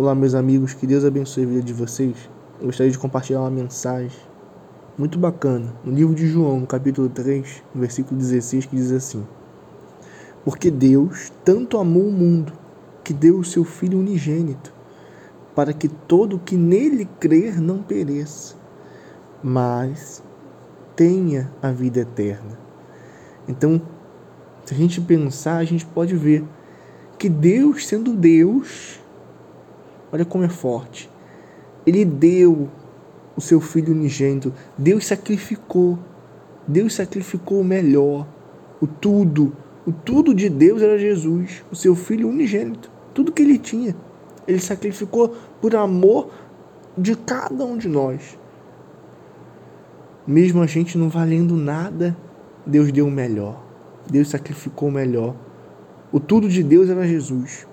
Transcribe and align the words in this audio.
Olá, 0.00 0.14
meus 0.14 0.34
amigos, 0.34 0.72
que 0.72 0.86
Deus 0.86 1.04
abençoe 1.04 1.44
a 1.44 1.46
vida 1.46 1.62
de 1.62 1.74
vocês. 1.74 2.16
Eu 2.58 2.68
gostaria 2.68 2.90
de 2.90 2.98
compartilhar 2.98 3.40
uma 3.40 3.50
mensagem 3.50 4.18
muito 4.96 5.18
bacana 5.18 5.74
no 5.84 5.92
livro 5.92 6.14
de 6.14 6.26
João, 6.26 6.60
no 6.60 6.66
capítulo 6.66 7.06
3, 7.10 7.62
no 7.74 7.82
versículo 7.82 8.18
16, 8.18 8.64
que 8.64 8.76
diz 8.76 8.90
assim: 8.92 9.26
Porque 10.42 10.70
Deus 10.70 11.30
tanto 11.44 11.76
amou 11.76 12.08
o 12.08 12.10
mundo 12.10 12.54
que 13.04 13.12
deu 13.12 13.40
o 13.40 13.44
seu 13.44 13.62
Filho 13.62 13.98
unigênito, 13.98 14.72
para 15.54 15.70
que 15.74 15.86
todo 15.86 16.38
que 16.38 16.56
nele 16.56 17.06
crer 17.20 17.60
não 17.60 17.82
pereça, 17.82 18.56
mas 19.44 20.22
tenha 20.96 21.52
a 21.60 21.70
vida 21.72 22.00
eterna. 22.00 22.58
Então, 23.46 23.82
se 24.64 24.72
a 24.72 24.76
gente 24.78 24.98
pensar, 24.98 25.58
a 25.58 25.64
gente 25.64 25.84
pode 25.84 26.16
ver 26.16 26.42
que 27.18 27.28
Deus, 27.28 27.86
sendo 27.86 28.14
Deus, 28.14 28.98
Olha 30.12 30.24
como 30.24 30.44
é 30.44 30.48
forte. 30.48 31.10
Ele 31.86 32.04
deu 32.04 32.68
o 33.36 33.40
seu 33.40 33.60
filho 33.60 33.92
unigênito. 33.92 34.52
Deus 34.76 35.06
sacrificou. 35.06 35.98
Deus 36.66 36.94
sacrificou 36.94 37.60
o 37.60 37.64
melhor, 37.64 38.26
o 38.80 38.86
tudo. 38.86 39.52
O 39.86 39.92
tudo 39.92 40.34
de 40.34 40.48
Deus 40.48 40.82
era 40.82 40.98
Jesus, 40.98 41.64
o 41.70 41.74
seu 41.74 41.96
filho 41.96 42.28
unigênito. 42.28 42.90
Tudo 43.14 43.32
que 43.32 43.42
ele 43.42 43.58
tinha. 43.58 43.96
Ele 44.46 44.60
sacrificou 44.60 45.34
por 45.60 45.74
amor 45.74 46.30
de 46.96 47.16
cada 47.16 47.64
um 47.64 47.76
de 47.76 47.88
nós. 47.88 48.38
Mesmo 50.26 50.60
a 50.62 50.66
gente 50.66 50.98
não 50.98 51.08
valendo 51.08 51.56
nada, 51.56 52.16
Deus 52.66 52.92
deu 52.92 53.06
o 53.06 53.10
melhor. 53.10 53.64
Deus 54.08 54.28
sacrificou 54.28 54.88
o 54.88 54.92
melhor. 54.92 55.34
O 56.12 56.20
tudo 56.20 56.48
de 56.48 56.62
Deus 56.62 56.90
era 56.90 57.06
Jesus. 57.06 57.66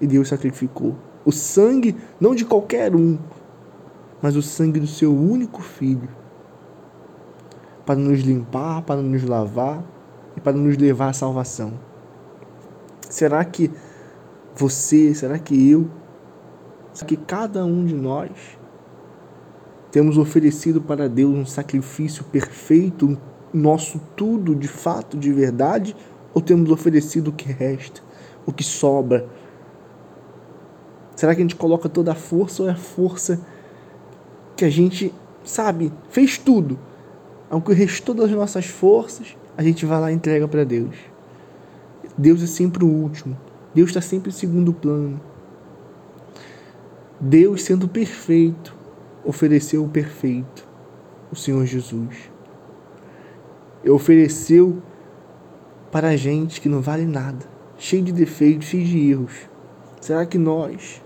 E 0.00 0.06
Deus 0.06 0.28
sacrificou 0.28 0.96
o 1.24 1.32
sangue 1.32 1.96
não 2.20 2.34
de 2.34 2.44
qualquer 2.44 2.94
um, 2.94 3.18
mas 4.20 4.36
o 4.36 4.42
sangue 4.42 4.80
do 4.80 4.86
seu 4.86 5.14
único 5.14 5.62
filho, 5.62 6.08
para 7.84 7.96
nos 7.96 8.20
limpar, 8.20 8.82
para 8.82 9.02
nos 9.02 9.22
lavar 9.22 9.82
e 10.36 10.40
para 10.40 10.56
nos 10.56 10.76
levar 10.76 11.08
à 11.08 11.12
salvação. 11.12 11.74
Será 13.08 13.44
que 13.44 13.70
você, 14.54 15.14
será 15.14 15.38
que 15.38 15.70
eu, 15.70 15.88
será 16.92 17.06
que 17.06 17.16
cada 17.16 17.64
um 17.64 17.84
de 17.84 17.94
nós 17.94 18.30
temos 19.90 20.18
oferecido 20.18 20.80
para 20.80 21.08
Deus 21.08 21.34
um 21.34 21.46
sacrifício 21.46 22.24
perfeito, 22.24 23.16
nosso 23.52 24.00
tudo 24.16 24.54
de 24.54 24.66
fato, 24.66 25.16
de 25.16 25.32
verdade, 25.32 25.94
ou 26.32 26.42
temos 26.42 26.70
oferecido 26.70 27.28
o 27.28 27.32
que 27.32 27.52
resta, 27.52 28.00
o 28.44 28.52
que 28.52 28.64
sobra? 28.64 29.28
Será 31.14 31.34
que 31.34 31.40
a 31.40 31.44
gente 31.44 31.56
coloca 31.56 31.88
toda 31.88 32.12
a 32.12 32.14
força 32.14 32.62
ou 32.62 32.68
é 32.68 32.72
a 32.72 32.76
força 32.76 33.40
que 34.56 34.64
a 34.64 34.70
gente, 34.70 35.12
sabe, 35.44 35.92
fez 36.10 36.38
tudo? 36.38 36.78
Ao 37.48 37.60
que 37.60 37.72
restou 37.72 38.14
das 38.14 38.30
nossas 38.30 38.66
forças, 38.66 39.36
a 39.56 39.62
gente 39.62 39.86
vai 39.86 40.00
lá 40.00 40.10
e 40.10 40.14
entrega 40.14 40.48
para 40.48 40.64
Deus. 40.64 40.96
Deus 42.16 42.42
é 42.42 42.46
sempre 42.46 42.84
o 42.84 42.88
último. 42.88 43.36
Deus 43.74 43.90
está 43.90 44.00
sempre 44.00 44.30
em 44.30 44.32
segundo 44.32 44.72
plano. 44.72 45.20
Deus, 47.20 47.62
sendo 47.62 47.88
perfeito, 47.88 48.74
ofereceu 49.24 49.84
o 49.84 49.88
perfeito, 49.88 50.66
o 51.30 51.36
Senhor 51.36 51.64
Jesus. 51.64 52.30
E 53.82 53.90
ofereceu 53.90 54.82
para 55.90 56.08
a 56.08 56.16
gente 56.16 56.60
que 56.60 56.68
não 56.68 56.80
vale 56.80 57.06
nada, 57.06 57.46
cheio 57.78 58.02
de 58.02 58.12
defeitos, 58.12 58.66
cheio 58.66 58.84
de 58.84 59.10
erros. 59.10 59.48
Será 60.00 60.26
que 60.26 60.36
nós 60.36 61.02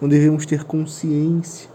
não 0.00 0.08
devemos 0.08 0.44
ter 0.44 0.64
consciência 0.64 1.68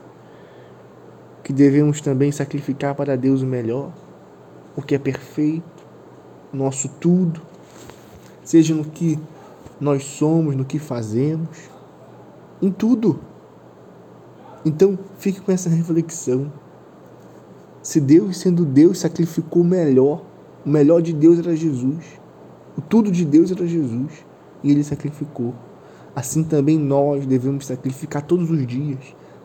que 1.44 1.52
devemos 1.52 2.02
também 2.02 2.32
sacrificar 2.32 2.94
para 2.96 3.18
Deus 3.18 3.42
o 3.42 3.46
melhor, 3.46 3.92
o 4.76 4.82
que 4.82 4.96
é 4.96 5.00
perfeito, 5.00 5.64
nosso 6.54 6.88
tudo, 6.88 7.42
seja 8.44 8.76
no 8.76 8.86
que 8.86 9.18
nós 9.80 10.04
somos, 10.04 10.56
no 10.56 10.64
que 10.64 10.78
fazemos, 10.78 11.70
em 12.62 12.72
tudo. 12.72 13.20
Então, 14.64 14.98
fique 15.18 15.42
com 15.42 15.52
essa 15.52 15.70
reflexão. 15.70 16.52
Se 17.82 18.00
Deus, 18.00 18.38
sendo 18.38 18.64
Deus, 18.64 19.00
sacrificou 19.00 19.64
o 19.64 19.66
melhor, 19.66 20.24
o 20.64 20.70
melhor 20.70 21.02
de 21.02 21.12
Deus 21.12 21.40
era 21.40 21.56
Jesus, 21.56 22.06
o 22.78 22.82
tudo 22.82 23.12
de 23.12 23.26
Deus 23.26 23.52
era 23.52 23.66
Jesus, 23.66 24.24
e 24.64 24.70
ele 24.70 24.84
sacrificou 24.84 25.56
assim 26.16 26.44
também 26.44 26.78
nós 26.78 27.26
devemos 27.26 27.66
sacrificar 27.66 28.22
todos 28.22 28.50
os 28.50 28.66
dias, 28.68 29.00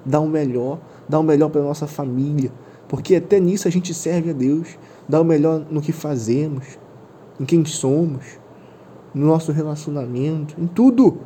dar 0.05 0.21
o 0.21 0.29
melhor, 0.29 0.79
dar 1.09 1.19
o 1.19 1.23
melhor 1.23 1.51
para 1.51 1.63
nossa 1.63 1.87
família, 1.87 2.53
porque 2.89 3.17
até 3.17 3.41
nisso 3.41 3.67
a 3.67 3.71
gente 3.71 3.93
serve 3.93 4.31
a 4.31 4.33
Deus, 4.33 4.79
dar 5.09 5.21
o 5.21 5.25
melhor 5.25 5.65
no 5.71 5.81
que 5.81 5.93
fazemos, 5.93 6.79
em 7.41 7.45
quem 7.45 7.65
somos, 7.65 8.39
no 9.15 9.27
nosso 9.27 9.51
relacionamento, 9.51 10.55
em 10.61 10.67
tudo. 10.67 11.19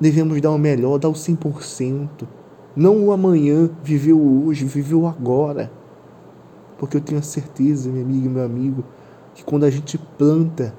Devemos 0.00 0.40
dar 0.40 0.50
o 0.50 0.58
melhor, 0.58 0.98
dar 0.98 1.08
o 1.08 1.12
100%. 1.12 2.08
Não 2.74 3.06
o 3.06 3.12
amanhã, 3.12 3.70
viver 3.82 4.12
o 4.12 4.46
hoje, 4.46 4.64
viver 4.64 4.94
o 4.94 5.06
agora. 5.06 5.70
Porque 6.78 6.96
eu 6.96 7.00
tenho 7.00 7.22
certeza, 7.22 7.90
minha 7.90 8.04
amiga 8.04 8.26
e 8.26 8.28
meu 8.28 8.44
amigo, 8.44 8.84
que 9.34 9.44
quando 9.44 9.64
a 9.64 9.70
gente 9.70 9.98
planta 9.98 10.74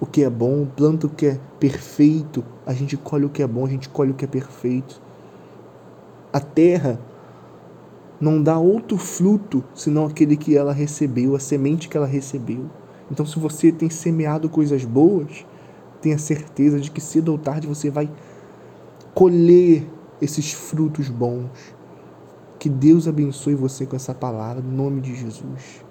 o 0.00 0.06
que 0.06 0.22
é 0.22 0.30
bom, 0.30 0.66
planta 0.66 1.06
o 1.06 1.10
que 1.10 1.26
é 1.26 1.40
perfeito, 1.58 2.44
a 2.64 2.72
gente 2.72 2.96
colhe 2.96 3.24
o 3.24 3.28
que 3.28 3.42
é 3.42 3.46
bom, 3.46 3.66
a 3.66 3.68
gente 3.68 3.88
colhe 3.88 4.12
o 4.12 4.14
que 4.14 4.24
é 4.24 4.28
perfeito. 4.28 5.00
A 6.32 6.40
terra 6.40 7.00
não 8.20 8.42
dá 8.42 8.58
outro 8.58 8.96
fruto 8.96 9.64
senão 9.74 10.06
aquele 10.06 10.36
que 10.36 10.56
ela 10.56 10.72
recebeu, 10.72 11.34
a 11.34 11.40
semente 11.40 11.88
que 11.88 11.96
ela 11.96 12.06
recebeu. 12.06 12.70
Então, 13.10 13.24
se 13.24 13.38
você 13.38 13.72
tem 13.72 13.88
semeado 13.88 14.48
coisas 14.48 14.84
boas, 14.84 15.46
tenha 16.00 16.18
certeza 16.18 16.78
de 16.78 16.90
que 16.90 17.00
cedo 17.00 17.30
ou 17.30 17.38
tarde 17.38 17.66
você 17.66 17.90
vai 17.90 18.10
colher 19.14 19.84
esses 20.20 20.52
frutos 20.52 21.08
bons. 21.08 21.50
Que 22.58 22.68
Deus 22.68 23.08
abençoe 23.08 23.54
você 23.54 23.86
com 23.86 23.96
essa 23.96 24.14
palavra, 24.14 24.62
em 24.62 24.70
nome 24.70 25.00
de 25.00 25.14
Jesus. 25.14 25.87